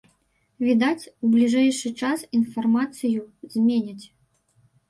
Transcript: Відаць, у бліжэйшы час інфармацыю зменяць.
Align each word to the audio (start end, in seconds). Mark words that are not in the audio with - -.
Відаць, 0.67 1.09
у 1.27 1.29
бліжэйшы 1.33 1.91
час 2.05 2.19
інфармацыю 2.39 3.21
зменяць. 3.53 4.05